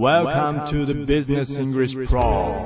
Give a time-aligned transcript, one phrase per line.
[0.00, 2.64] Welcome to the Business English Pro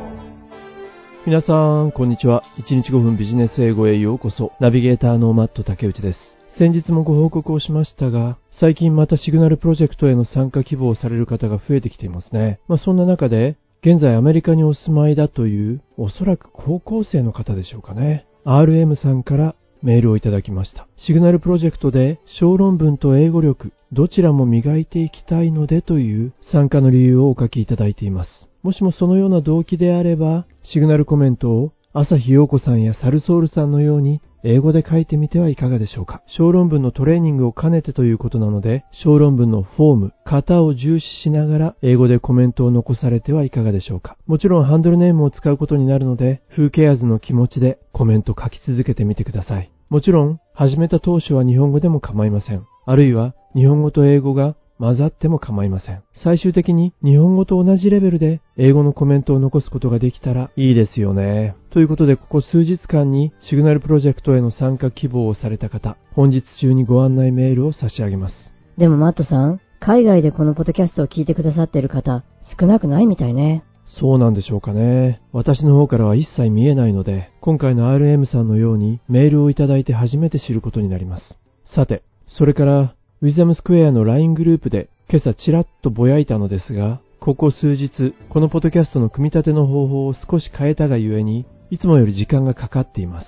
[1.27, 2.45] 皆さん、こんにちは。
[2.61, 4.53] 1日5分ビジネス英語へようこそ。
[4.61, 6.19] ナビゲーターのマット竹内です。
[6.57, 12.61] 先日もご報告をしましたが、最近またシグナルプロジェクトへの参加希望をされる方が増えてきていますね。
[12.69, 18.29] まあそんな中で、現在アメリカにお住まいだという、おそらく高校生の方でしょうかね。
[18.45, 20.89] RM さんからメールをいただきました。
[20.97, 28.49] シグナルプロジェクトで小論文と英語力、どちらも磨いていきたいのでという参加の理由をお書きいただいています。
[28.63, 36.23] もしもそのような動機であれば、シグナルコメントを朝日陽子さんやサルソールさんのように英語で書いてみてはいかがでしょうか。
[36.27, 44.17] 小論文のトレーニングを兼ねてということなので、小論文のフォーム、型を重視しながら英語でコメントを残されてはいかがでしょうか。
[44.27, 49.74] もちろんハンドルネームを使うことになるので、風ケアズの気持ちでコメント書き続けてみてください。
[49.91, 52.65] もちろん、始めた当初は日本語でも構いません。
[52.87, 56.03] あるいは、日本語と英語が混ざっても構いません。
[56.13, 61.55] 最終的に日本語と同じレベルで英語のコメントを残すことができたらいいですよね。
[61.71, 68.35] ということで、ここ数日間にシグナルプロジェクトへの参加希望をされた方、本日中にご案内メールを差し上げます。
[68.79, 72.25] でもマットさん、海外でこのポッドキャストを聞いてくださっている方、
[72.59, 73.65] 少なくないみたいね。
[73.87, 75.21] そうなんでしょうかね。
[75.33, 81.37] 私の方からは一切見えないので、今回の RM さんのようにメールをいただいて初めて知ることになります。
[81.75, 93.27] さて、それから、ウィズダムスクエアの LINE グループで今朝ちらっとぼやいたのですが、ここ数日、このポッドキャストの組み立ての方法を少し変えたがゆえに、いつもより時間がかかっています。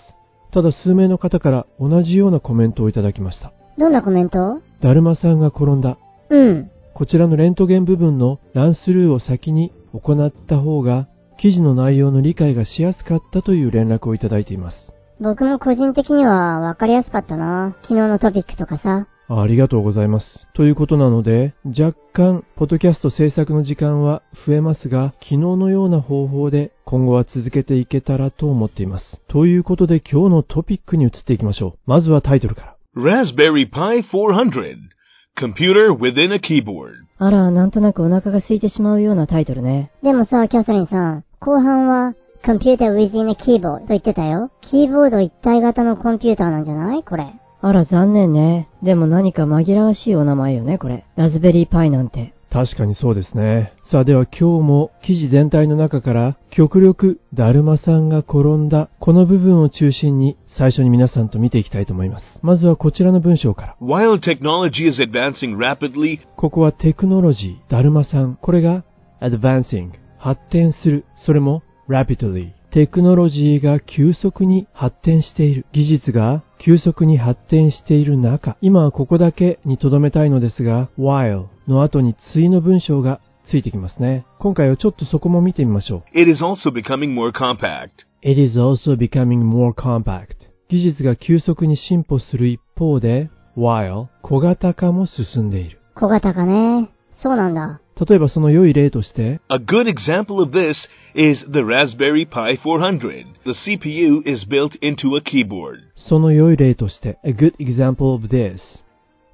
[0.52, 3.52] ただ数名の方から同じようなコメントをいただきました。
[3.78, 4.60] どんなコメント？
[4.82, 5.98] だるまさんが転んだ。
[6.30, 6.70] うん。
[6.94, 14.92] こちらのレントゲン部分のランスルーを先に行った方が、記事の内容の理解がしやすかったという連絡をいただいています。
[15.20, 17.74] 僕も個人的には分かりやすかったな。
[17.82, 19.06] 昨日のトピックとかさ。
[19.28, 20.46] ありがとうございます。
[20.54, 29.20] ということなので、若干、ポッドキャスト制作の時間は増えますが、昨日のような方法で今後は続けていけたらと思っています。
[29.28, 31.90] ということで今日のトピックに移っていきましょう。
[31.90, 32.76] まずはタイトルから。
[32.96, 34.95] Raspberry Pi 400
[35.38, 39.90] Computer within a keyboard あら、なんとなくお腹が空いてしまうようなタイトルね。
[40.02, 44.50] でもさ、キャサリンさん、後半は Computer within a keyboard と言ってたよ。
[44.62, 47.02] キーボード一体型のコンピューターなんじゃない？
[47.02, 47.34] これ。
[47.60, 48.68] あら、残念ね。
[48.82, 51.04] でも何か紛らわしいお名前よね、これ。
[51.16, 52.34] ラズベリーパイなんて。
[52.50, 53.72] 確かにそうですね。
[53.90, 62.24] さあでは今日も記事全体の中から極力だるまさんが転んだこの部分を中心に最初に皆さんと見ていきたいと思います。
[62.42, 63.76] まずはこちらの文章から。
[63.80, 68.36] While technology is advancing rapidly ここはテクノロジー、だるまさん。
[68.36, 68.84] これが
[69.20, 71.04] advancing 発展する。
[71.24, 75.66] それも rapidly テクノロジーが急速に発展している。
[75.72, 84.26] 技術が急速に発展している中、今はここだけに留めたいのですが、while の後に対の文章がついてきますね。
[84.38, 86.18] 今回はちょっとそこも見てみましょう。
[86.18, 87.90] It is also becoming more compact.
[88.22, 90.48] It is also becoming more compact.
[90.68, 95.80] 技術が急速に進歩する一方で、while 小型化も進んでいる。
[95.94, 96.90] 小型化ね。
[97.22, 97.80] そうなんだ。
[97.98, 100.74] 例えばその良い例として、A good example of this
[101.14, 103.24] is the Raspberry Pi 400.
[103.44, 105.78] The CPU is built into a keyboard.
[105.96, 108.58] その良い例として、A good example of this.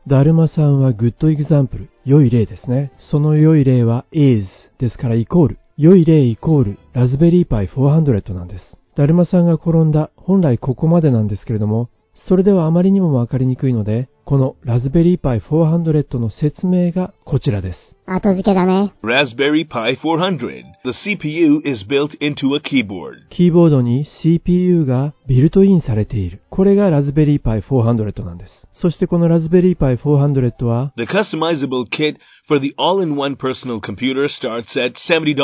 [0.06, 1.88] だるまさんは good example.
[2.04, 2.92] 良い例ですね。
[3.10, 4.46] その良い例は is
[4.78, 5.58] ですからイコール。
[5.76, 8.76] 良い例イコールラズベリーパイ400なんです。
[8.94, 11.88] だるまさんが転んだ本来ここまでなんですけれども、
[12.28, 17.78] それではあまりにもわかりにくいので、このラズベリーパイ400の説明がこちらです。
[18.06, 18.92] 後付けだね。
[19.02, 20.62] Raspberry Pi 400.
[20.84, 23.28] The CPU is built into a keyboard.
[23.30, 26.40] キーボードに CPU がビルトインされている。
[26.50, 28.68] これがラズベリーパイ400なんです。
[28.72, 32.16] そしてこのラズベリーパイ400は The customizable kit
[32.46, 35.36] for the all-in-one personal computer starts at $70.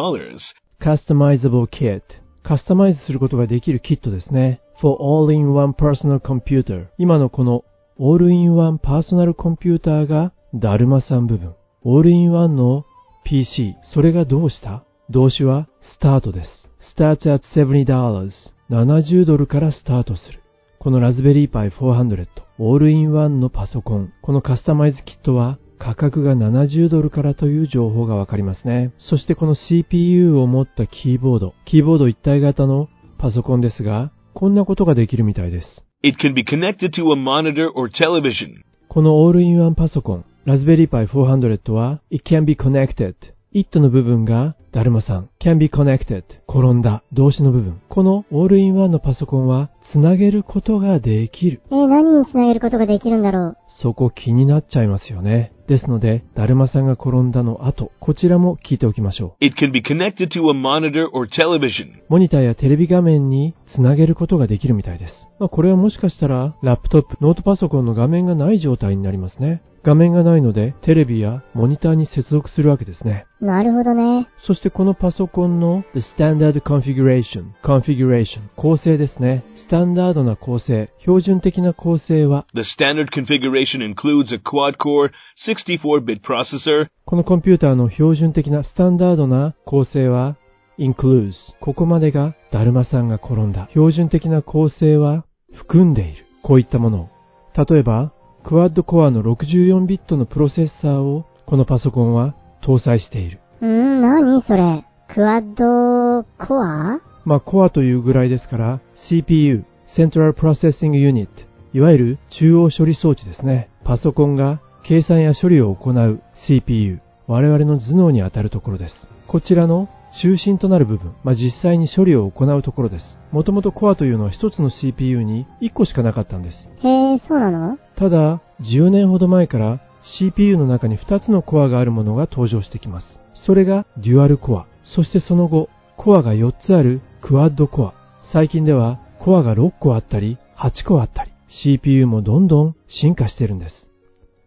[0.81, 2.03] Customizable kit
[2.45, 4.61] カスタマイズすることができるキットですね。
[4.81, 7.65] for all-in-one personal computer 今のこの
[8.01, 11.57] オールインワンパーソナルコンピューターがだるまさん部分。
[11.83, 12.85] オールインワンの
[13.25, 14.85] PC、それがどうした？
[15.11, 16.51] 動詞はスタートです。
[16.97, 18.31] starts at $70
[18.71, 20.45] 70ドルからスタートする。
[20.79, 22.27] このラズベリーパイ400
[22.61, 24.13] オールインワンのパソコン。
[24.23, 28.93] このカスタマイズキットは価格が70ドルからという情報がわかりますね。
[29.01, 31.53] そしてこの CPU を持ったキーボード。
[31.65, 32.89] キーボード一体型の
[33.19, 35.85] パソコンですが、こんなことができるみたいです。
[36.02, 38.64] It can be connected to a monitor or television.
[38.90, 43.16] このオールインワンパソコン、ラズベリーパイ400は、It can be connected
[43.53, 47.81] it の部分がだるまさん、can be connected 転んだ動詞の部分。
[47.89, 51.63] このオールインワンのパソコンはつなげることができる。
[51.71, 53.57] えー、何につなげることができるんだろう？
[53.81, 55.53] そこ気になっちゃいますよね。
[55.67, 61.89] ですので、だるまさんが転んだの後、こちらも聞いておきましょ It can be connected to a monitor or television.
[61.89, 62.05] う。
[62.09, 65.15] モニターやテレビ画面につなげることができるみたいです。
[65.39, 69.63] まあ、これはもしかしたら、ラップトップ、ノートパソコンの画面がない状態になりますね。
[69.89, 73.25] 画面がないので、テレビやモニターに接続するわけですね。
[73.41, 74.29] なるほどね。
[74.47, 79.45] そしてこのパソコンの The Standard Configuration, Configuration, 構成ですね。
[79.57, 85.11] スタンダードな構成、標準的な構成は、The standard configuration includes a quad-core
[85.47, 90.37] 64-bit processor, このコンピューターの標準的なスタンダードな構成は
[90.79, 91.33] includes
[91.63, 95.25] ここまでがだるまさんが転んだ標準的な構成は
[95.55, 97.09] 含んでいるこういったものを
[97.57, 98.13] 例えば
[98.49, 102.35] クワッドコアの64ビットのプロセッサーをこのパソコンは
[102.67, 103.41] 搭載している。
[103.61, 104.87] うーん、何それ？
[105.15, 106.99] クワッドコア？
[107.27, 108.81] まあコアというぐらいですから
[109.11, 109.65] CPU
[109.95, 111.29] Central Processing Unit
[111.75, 113.69] いわゆる中央処理装置ですね。
[113.85, 118.95] パソコンが計算や処理を行う CPU 我々の頭脳にあたるところです。
[119.27, 119.91] こちらの
[120.23, 123.19] 中心となる部分、まあ、実際に処理を行うところです。
[123.31, 126.71] もともとコアというのは一つの CPU に1個しかなかったんです。
[126.83, 127.79] へえ、そうなの？
[127.97, 129.81] ただ10年ほど前から
[130.21, 133.07] CPU の中に2つのコアがあるものが登場してきます。
[133.47, 134.67] それがデュアルコア。
[134.85, 137.95] そしてその後コアが4つあるクワッドコア。
[138.33, 141.33] 最近ではコアが6個あったり8個あったり
[141.63, 143.91] CPU もどんどん進化してるんです。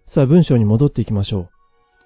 [0.08, 1.50] さあ文章に戻っていきましょう。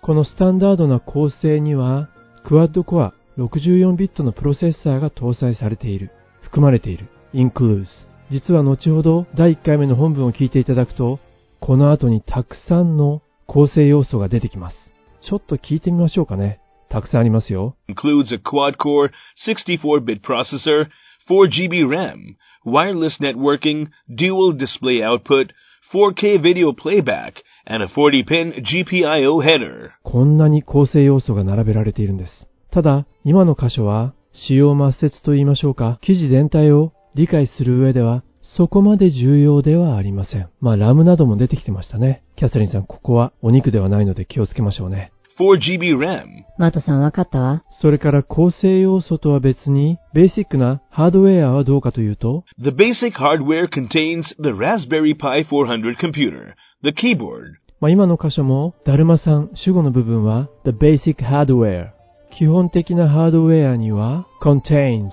[0.04, 2.10] このスタンダードな構成には
[2.46, 6.12] クワッドコア64ビットのプロセッサーが搭載されている
[6.42, 7.88] 含まれている includes
[8.32, 11.20] 実は後ほど第1回目の本文を聞いていただくと
[11.60, 14.78] この後にたくさんの構成要素が出てきます
[15.22, 19.12] ちょっと聞いてみましょうかねたくさんありますよ includes a quad-core
[19.48, 20.88] 64-bit processor,
[21.30, 25.52] 4GB RAM, wireless networking, dual display output,
[25.94, 29.92] 4K video playback, and a 40-pin GPIO header.
[30.04, 32.48] こんなに構成要素が並べられているんです。
[32.75, 40.50] ただ、今の箇所は、使用抹殺と言いましょうか、記事全体を理解する上では、そこまで重要ではありません。
[40.60, 42.22] まあ、ラムなども出てきてましたね。
[42.36, 45.13] キャサリンさん、ここはお肉ではないので気をつけましょうね。
[45.39, 46.25] 4GB RAM,
[46.57, 47.63] マトさんわかったわ。
[47.80, 61.94] それから構成要素とは別に、ベーシックなハードウェアはどうかというと、the basic hardware contains the Raspberry Pi 400 computer, the keyboard, まあ、今の箇所も、だるまさん主語の部分は、the basic hardware。
[62.38, 65.12] 基本的なハードウェアには、contains。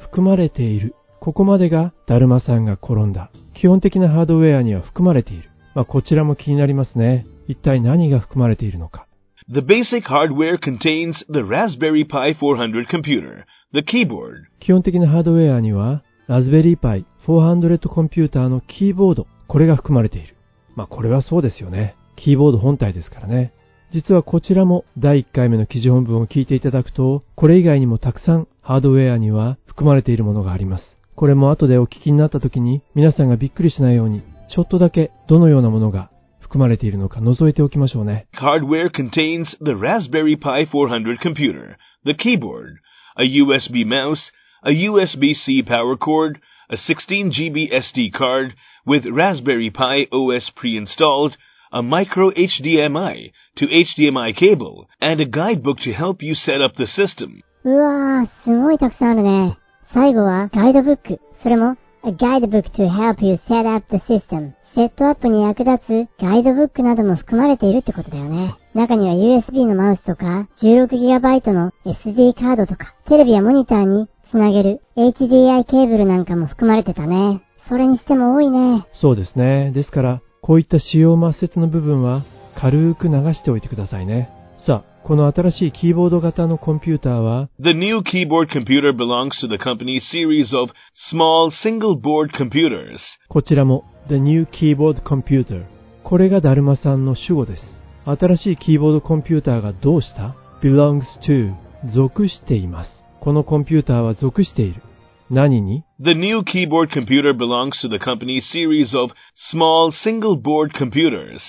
[0.00, 0.94] 含まれている。
[1.20, 3.30] ここまでが、だるまさんが転んだ。
[3.52, 5.50] 基本的なハードウェアには含まれている。
[5.74, 7.26] まあ、こちらも気になりますね。
[7.48, 9.06] 一体何が含まれているのか。
[9.52, 13.44] The basic hardware contains the Raspberry Pi 400 computer,
[13.74, 19.26] the keyboard, 基本的なハードウェアには、ラズベリーパイ400コンピューターのキーボード。
[19.48, 20.34] これが含まれている。
[20.76, 21.94] まあ、これはそうですよね。
[22.16, 23.52] キーボード本体ですからね。
[23.94, 30.96] 実はこちらも第1回目の記事本文を聞いていただくと、これ以外にもたくさんハードウェアには含まれているものがあります。
[31.14, 36.10] これも後でお聞きになった時に皆さんがびっくりしないように、ちょっとだけどのようなものが
[36.40, 38.26] 含まれているのか覗いておきましょうね。
[38.34, 42.78] hardware contains the Raspberry Pi 400 computer, the keyboard,
[43.16, 44.32] a USB mouse,
[44.64, 51.36] a USB-C power cord, a 16GB SD card with Raspberry Pi OS pre-installed,
[51.74, 56.86] a micro HDMI to HDMI cable, and a guidebook to help you set up the
[56.86, 57.42] system.
[57.64, 59.58] うわー、すごいたくさんあるね。
[59.92, 61.20] 最後はガイドブック。
[61.42, 64.52] それも、a guidebook to help you set up the system。
[64.76, 68.54] セットアップに役立つガイドブックなども含まれているってことだよね。
[68.74, 77.42] 中には USB のマウスとか、16GB の SD カードとか、テレビやモニターにつなげる HDI ケーブルなんかも含まれてたね。
[77.68, 78.86] それにしても多いね。
[78.92, 79.72] そうですね。
[79.72, 82.22] ですから、こういった使用抹殺の部分は
[82.54, 84.28] 軽く流しておいてくださいね。
[84.66, 90.70] さあ、この新しいキーボード型のコンピューターは、The new keyboard computer belongs to the company's series of
[91.10, 92.98] small single-board computers.
[93.30, 95.64] こちらも The New Keyboard Computer。
[96.02, 97.62] これがだるまさんの主語です。
[98.04, 101.54] 新しいキーボードコンピューターがどうした ?belongs to
[101.94, 102.90] 属しています。
[103.20, 104.82] このコンピューターは属している。
[105.30, 109.10] 何に The new keyboard computer belongs to the company's series of
[109.52, 111.40] small single-board computers.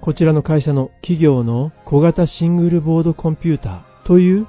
[0.00, 4.46] こちらの会社の企業の小型シングルボードコンピューターという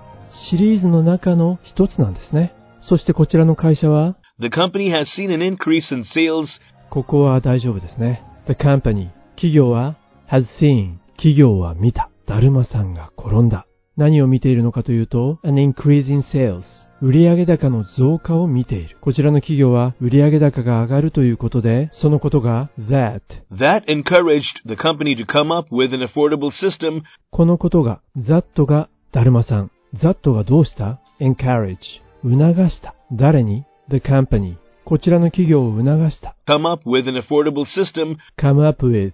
[0.49, 2.53] シリーズの中の一つなんですね。
[2.87, 6.47] そしてこちらの会社は、The company has seen an increase in sales
[6.89, 8.23] ここは大丈夫ですね。
[8.47, 9.97] The company 企業は
[10.31, 12.09] has seen 企業は見た。
[12.27, 13.65] だるまさんが転んだ。
[14.01, 16.63] 何を見ているのかというと、an increase in sales。
[17.03, 18.97] 売上高の増加を見ている。
[18.99, 23.21] こちらの企業は売上高が上がるということで、そのことが that。
[23.51, 29.71] That encouraged the company to come up with an affordable system このことが、that がだるまさん。
[29.93, 31.77] that がどうした ?encourage。
[32.23, 32.95] 促した。
[33.11, 34.55] 誰に ?the company。
[34.83, 36.35] こちらの企業を促した。
[36.47, 39.13] come up with an affordable system come up with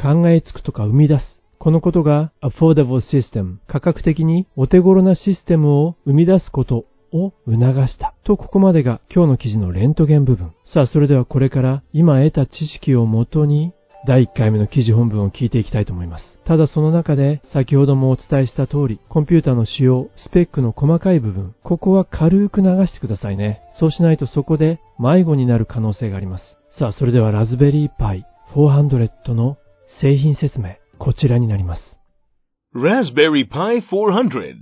[0.00, 1.37] 考えつくとか生み出す。
[1.58, 8.14] このことが affordable system 価格的にお手頃なシステムを生み出すことを促した。
[8.24, 10.52] とここまでが今日の記事のレントゲン部分。
[10.72, 13.72] さあそれではこれから今得た知識をもとに
[14.06, 16.24] 第1回目の記事本文を聞いていきたいと思います。
[16.44, 23.60] ただその中で先ほどもお伝えした通りコンピュータの仕様、スペックの細かい部分、ここは軽く流してくださいね。
[23.78, 26.44] そうしないとそこで迷子になる可能性があります。
[26.78, 28.24] さあそれではラズベリーパイ
[28.54, 29.56] 400の
[30.00, 31.97] 製品説明、こちらになります。
[32.75, 34.55] Raspberry Pi 400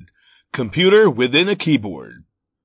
[0.53, 2.23] Computer within a keyboard.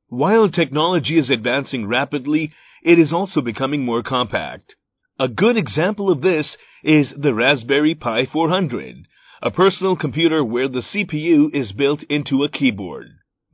[0.09, 2.53] While technology is advancing rapidly,
[2.83, 4.75] it is also becoming more compact.
[5.19, 9.07] A good example of this is the Raspberry Pi 400,
[9.43, 13.09] a personal computer where the CPU is built into a keyboard.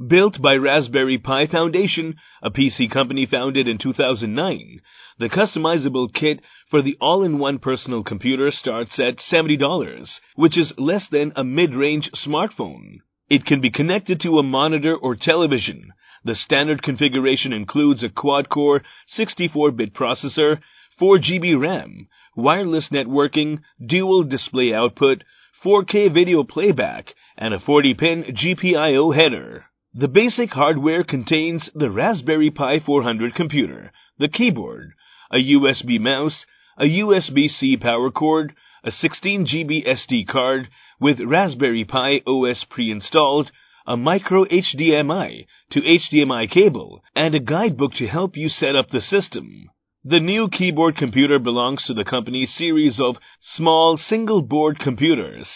[0.06, 4.80] Built by Raspberry Pi Foundation, a PC company founded in 2009,
[5.18, 6.40] the customizable kit
[6.70, 12.98] for the all-in-one personal computer starts at $70, which is less than a mid-range smartphone.
[13.28, 15.92] It can be connected to a monitor or television.
[16.24, 18.84] The standard configuration includes a quad-core
[19.18, 20.60] 64-bit processor,
[21.00, 25.24] 4 GB RAM, wireless networking, dual display output,
[25.66, 29.66] 4K video playback, and a 40-pin GPIO header.
[30.00, 34.92] The basic hardware contains the Raspberry Pi 400 computer, the keyboard,
[35.32, 36.46] a USB mouse,
[36.78, 40.68] a USB-C power cord, a 16 GB SD card
[41.00, 43.52] with Raspberry Pi OS pre-installed,
[43.88, 49.02] a micro HDMI to HDMI cable, and a guidebook to help you set up the
[49.02, 49.68] system.
[50.04, 55.50] The new keyboard computer belongs to the company's series of small single board computers.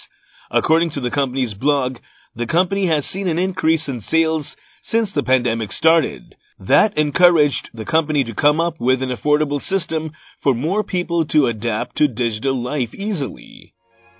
[0.49, 1.97] According to the company's blog,
[2.34, 4.46] the company has seen an increase in sales
[4.82, 6.34] since the pandemic started.
[6.58, 11.46] That encouraged the company to come up with an affordable system for more people to
[11.46, 13.74] adapt to digital life easily.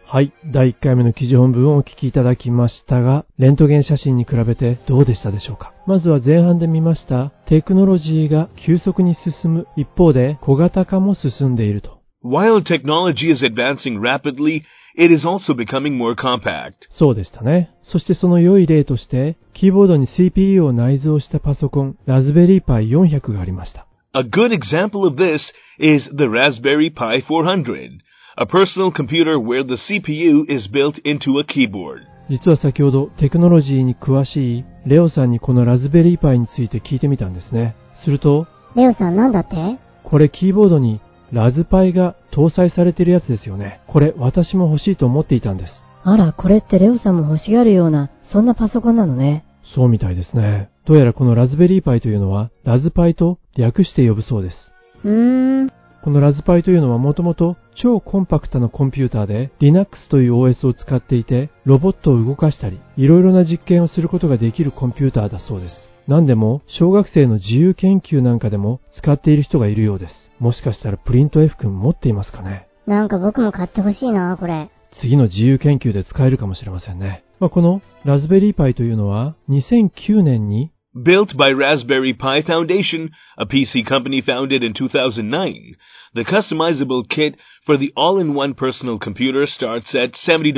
[0.09, 0.33] はい。
[0.45, 11.99] 第1回目の記事本文をお聞きいただきましたが、レントゲン写真に比べてどうでしたでしょうかまずは前半で見ましたテクノロジーが急速に進む一方で小型化も進んでいると。
[12.25, 14.63] While technology is advancing rapidly,
[14.96, 16.74] it is also becoming more compact.
[16.90, 17.72] そうでしたね。
[17.84, 23.88] そしてその良い例として、キーボードに CPU を内蔵したパソコン、ラズベリーパイ400がありました。
[24.14, 25.40] A good example of this
[25.80, 28.00] is the Raspberry Pi 400,
[28.38, 32.02] a personal computer where the CPU is built into a keyboard.
[32.30, 37.76] 実は先ほどテクノロジーに詳しいレオさんにこのラズベリーパイについて聞いてみたんですね。
[38.04, 39.56] すると、レオさんなんだって
[40.04, 43.82] これキーボードにラズパイが搭載されてるやつですよね。
[43.88, 45.74] これ私も欲しいと思っていたんです。
[46.04, 49.46] あら、これってレオさんも欲しがるような、そんなパソコンなのね。
[49.76, 50.70] そうみたいですね。
[50.86, 54.72] どうやらこのラズベリーパイというのはラズパイと略して呼ぶそうです。
[55.04, 55.72] うーん。
[56.04, 65.91] このラズパイというのはもともと超コンパクトなコンピューターで Linux という OS を使っていてロボットを動かしたりいろいろな実験をすることができるコンピューターだそうです。
[66.08, 70.32] 何でも小学生の自由研究なんかでも使っている人がいるようです。
[70.40, 74.70] もしかしたらプリント F 君持っていますかねなんか僕も買ってほしいな、これ。
[75.00, 77.24] 次の自由研究で使えるかもしれませんね。
[77.40, 85.78] まあ、このラズベリーパイというのは2009年に Built by Raspberry Pi Foundation, a PC company founded in 2009,
[86.14, 90.54] the customizable kit for the all-in-one personal computer starts at $70,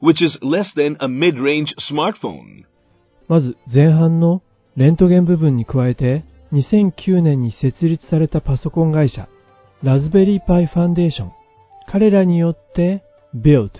[0.00, 2.64] which is less than a mid-range smartphone.
[3.28, 4.42] まず前半の
[4.80, 9.28] レントゲン部分に加えて2009年に設立されたパソコン会社
[9.82, 11.32] ラズベリーパイファンデーション。
[11.86, 13.04] 彼らによって
[13.36, 13.72] built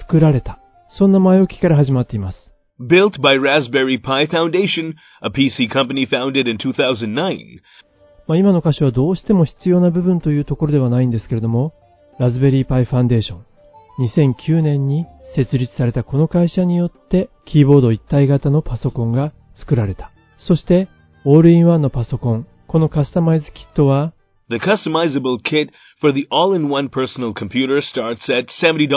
[0.00, 0.58] 作られた。
[0.88, 2.50] そんな前置きから始まっています。
[2.80, 7.14] Built by Raspberry Pi Foundation, a PC company founded in 2009,
[8.26, 11.72] まあ、今の歌詞はどうしても必要な部分というところではないんですけれども
[12.18, 13.44] ラズベリーパイファンデーション。
[14.00, 20.88] 2009年に設立されたこの会社によってキーボード一体型のパソコンが作られたそして
[21.24, 24.12] オールインワンのパソコンこのカスタマイズキットは
[24.48, 28.88] the customizable kit for the all-in-one personal computer starts at $70,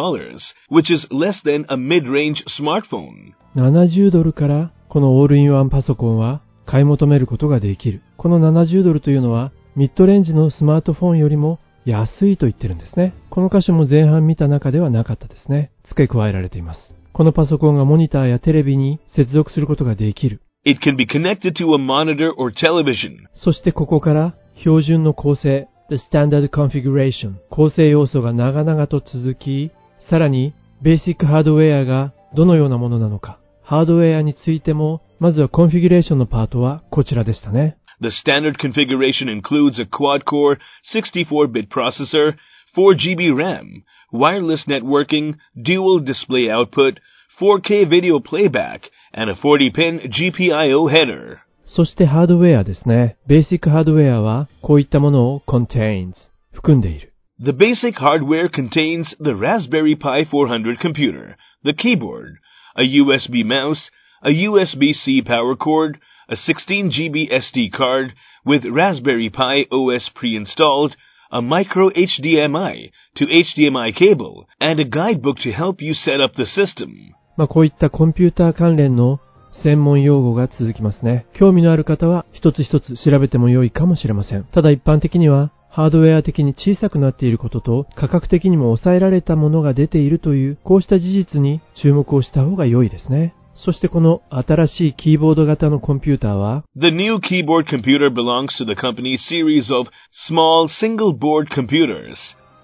[0.70, 3.34] which is less than a mid-range smartphone.
[3.56, 8.02] 70ドルからこのオールインワンパソコンは買い求めることができる。
[8.18, 13.14] この70ドルというのはミッドレンジのスマートフォンよりも安いと言ってるんですね。
[13.30, 15.72] この箇所も前半見た中ではなかったですね。
[15.86, 16.80] 付け加えられています。
[17.14, 20.42] このパソコンがモニターやテレビに接続することができる。
[20.65, 23.29] It can be connected to a monitor or television.
[23.35, 29.71] そしてここから標準の構成、the standard configuration、構成要素が長々と続き、
[30.11, 37.79] さらにベーシックハードウェアがどのようなものなのか、ハードウェアについても、まずはコンフィギュレーションのパートはこちらでしたね。
[38.01, 40.59] The standard configuration includes a quad-core
[40.95, 42.35] 64-bit processor,
[42.77, 46.99] 4GB RAM, wireless networking, dual display output,
[47.41, 51.39] 4K video playback, and a 40-pin GPIO header.
[51.67, 53.17] そしてハードウェアですね。
[53.27, 56.13] ベーシックハードウェアはこういったものを contains、
[56.53, 57.13] 含んでいる。
[57.39, 62.39] The basic hardware contains the Raspberry Pi 400 computer, the keyboard,
[62.77, 63.91] a USB mouse,
[64.23, 65.99] a USB-C power cord,
[66.29, 70.97] a 16GB SD card with Raspberry Pi OS pre-installed,
[71.31, 76.47] a micro HDMI to HDMI cable, and a guidebook to help you set up the
[76.47, 77.15] system.
[77.38, 79.20] まあこういったコンピューター関連の
[79.64, 81.26] 専門用語が続きますね。
[81.34, 84.46] 興味のある方は一つ一つ調べても良いかもしれません。
[84.46, 93.34] ただ一般的にはハードウェア的に小さくなっていることと価格的にも抑えられたものが出ているというこうした事実に注目をした方が良いですね。
[93.56, 99.88] そしてこの新しいキーボード型のコンピューターは The new keyboard computer belongs to the company's series of
[100.30, 102.16] small single-board computers.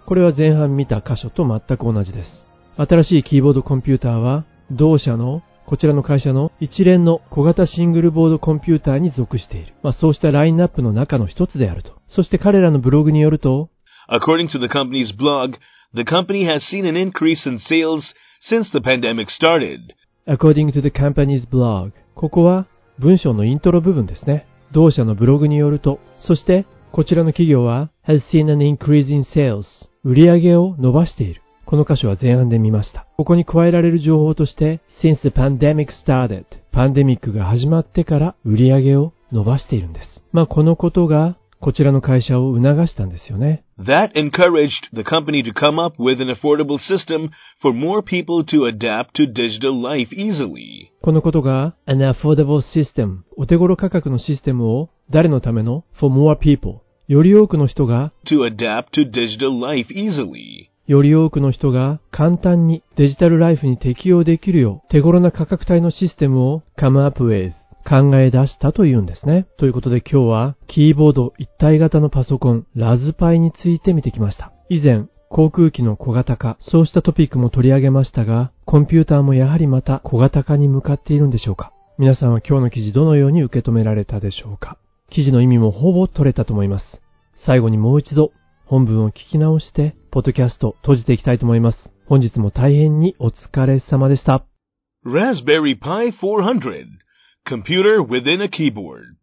[0.05, 2.29] これは前半見た箇所と全く同じです。
[2.77, 9.73] 新しいキーボードコンピューターは同社のこちらの会社の一連の小型シングルボードコンピューターに属している。
[9.83, 11.91] まあそうしたラインナップの中の一つであると。
[12.07, 13.69] そして彼らのブログによると、
[14.09, 15.57] According to the company's blog,
[15.93, 18.01] the company has seen an increase in sales
[18.49, 19.93] since the pandemic started.
[20.27, 22.67] according to the company's blog ここは
[22.99, 24.47] 文章のイントロ部分ですね。
[24.73, 29.63] 同社のブログによると、そしてこちらの企業は has seen an increase in sales
[30.03, 31.41] 売上を伸ばしている。
[31.67, 33.05] この箇所は前半で見ました。
[33.17, 40.21] ここに加えられる情報として、since the pandemic started パンデミックが始まってから売上を伸ばしているんです。
[40.31, 43.65] まあこのことがこちらの会社を促したんですよね。
[43.77, 47.31] That encouraged the company to come up with an affordable system
[47.61, 50.93] for more people to adapt to digital life easily.
[51.01, 60.69] このことが an affordable system お手頃価格のシステムを誰のための for more people より多くの人が To adapt to digital life easily.
[60.87, 67.51] より多くの人が簡単にデジタルライフに適用できるよう手頃な価格帯のシステムを come up with
[67.85, 69.47] 考え出したというんですね。
[69.57, 74.51] ということで今日はキーボード一体型のパソコンラズパイについて見てきました。
[74.69, 84.77] 以前航空機の小型化、そうしたトピックも取り上げましたが、コンピューターもやはりまた小型化に向かっているんでしょうか皆さんは今日の記事どのように受け止められたでしょうか
[85.09, 87.01] 記事の意味もほぼ取れたと思います。
[87.45, 88.31] 最後にもう一度
[88.65, 91.90] 本文を聞き直して、ポッドキャスト閉じていきたいと思います。
[92.06, 94.44] 本日も大変にお疲れ様でした。
[95.04, 96.86] Raspberry Pi 400.
[97.46, 99.16] Computer within a keyboard.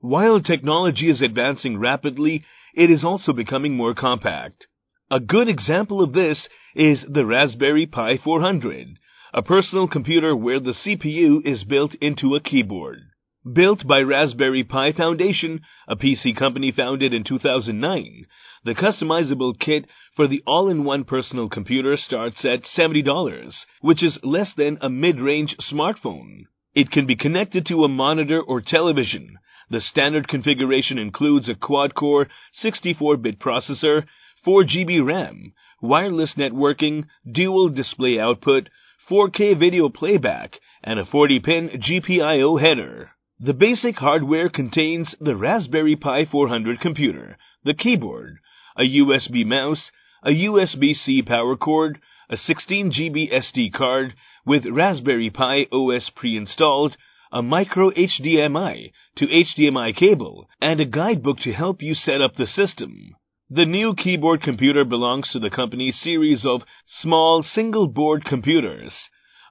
[0.00, 4.66] While technology is advancing rapidly, it is also becoming more compact.
[5.10, 8.98] A good example of this is the Raspberry Pi 400,
[9.32, 12.98] a personal computer where the CPU is built into a keyboard.
[13.44, 18.26] Built by Raspberry Pi Foundation, a PC company founded in 2009,
[18.64, 19.86] the customizable kit
[20.21, 26.43] for the all-in-one personal computer starts at $70, which is less than a mid-range smartphone.
[26.75, 29.39] It can be connected to a monitor or television.
[29.71, 32.27] The standard configuration includes a quad-core
[32.63, 34.03] 64-bit processor,
[34.45, 38.69] 4GB RAM, wireless networking, dual display output,
[39.09, 43.09] 4K video playback, and a 40-pin GPIO header.
[43.39, 48.37] The basic hardware contains the Raspberry Pi 400 computer, the keyboard,
[48.77, 49.89] a USB mouse,
[50.23, 54.13] a USB-C power cord, a 16GB SD card
[54.45, 56.95] with Raspberry Pi OS pre-installed,
[57.31, 62.47] a micro HDMI to HDMI cable, and a guidebook to help you set up the
[62.47, 63.15] system.
[63.49, 66.63] The new keyboard computer belongs to the company's series of
[67.01, 68.93] small single-board computers.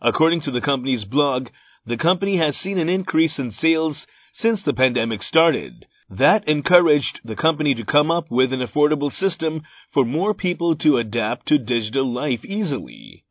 [0.01, 1.49] According to the company's blog,
[1.85, 5.87] the company has seen an increase in sales since the pandemic started.
[6.11, 9.63] That encouraged the company to come up with an affordable system
[9.95, 13.23] for more people to adapt to digital life easily.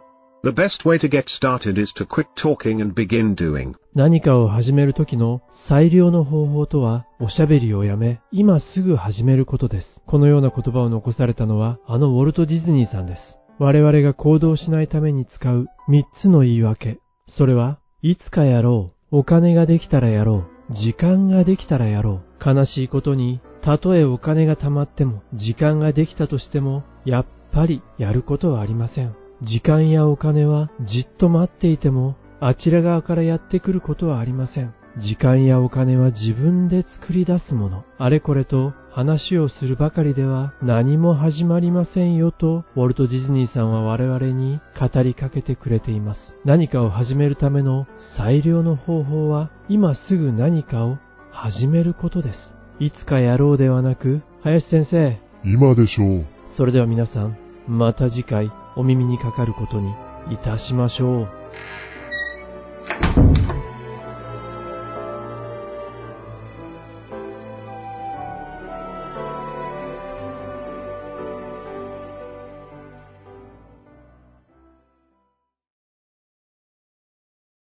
[0.44, 3.76] The best way to get started is to quit talking and begin doing.
[3.94, 10.02] 何かを始める時の最良の方法とは、おしゃべりをやめ、今すぐ始めることです。
[10.08, 13.22] このような言葉を残されたのは、あのウォルト・ディズニーさんです。
[13.58, 17.00] 我々が行動しないために使う3つの言い訳。
[17.28, 19.18] それは、いつかやろう。
[19.18, 20.74] お金ができたらやろう。
[20.74, 22.29] 時間ができたらやろう。
[22.44, 29.16] 悲しいことに、たとえお金が貯まっても、時間ができたとしても、やっぱりやることはありません。
[29.42, 34.74] 時間やお金はじっと待っていてもあちら側からやってくることはありません。
[34.98, 37.86] 時間やお金は自分で作り出すもの。
[37.98, 46.20] あれこれと話をするばかりでは何も始まりませんよと、ウォルト・ディズニーさんは我々に語りかけてくれています。
[46.44, 50.98] 何かを始めるための最良の方法は、今すぐ何かを
[51.32, 52.38] 始めることです。
[52.80, 55.20] いつかやろうではなく、林先生。
[55.44, 56.26] 今でしょう。
[56.58, 57.38] それでは皆さん、
[57.68, 59.92] また次回お耳にかかることに
[60.34, 61.30] いたしましょう。